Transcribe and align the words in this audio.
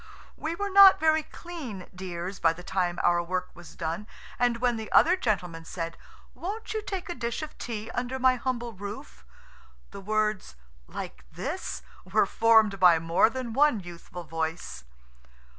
We 0.35 0.55
were 0.55 0.71
not 0.71 0.99
very 0.99 1.21
clean 1.21 1.85
dears 1.93 2.39
by 2.39 2.53
the 2.53 2.63
time 2.63 2.97
our 3.03 3.21
work 3.21 3.51
was 3.53 3.75
done, 3.75 4.07
and 4.39 4.57
when 4.57 4.75
the 4.75 4.91
other 4.91 5.15
gentleman 5.15 5.63
said, 5.63 5.95
"Won't 6.33 6.73
you 6.73 6.81
take 6.81 7.07
a 7.07 7.13
dish 7.13 7.43
of 7.43 7.55
tea 7.59 7.91
under 7.91 8.17
my 8.17 8.35
humble 8.37 8.73
roof?" 8.73 9.23
the 9.91 10.01
words 10.01 10.55
"Like 10.87 11.23
this?" 11.31 11.83
were 12.03 12.25
formed 12.25 12.79
by 12.79 12.97
more 12.97 13.29
than 13.29 13.53
one 13.53 13.79
youthful 13.81 14.23
voice. 14.23 14.85